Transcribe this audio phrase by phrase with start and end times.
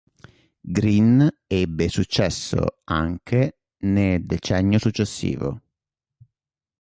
[0.71, 5.61] Green ebbe successo anche ne decennio successivo.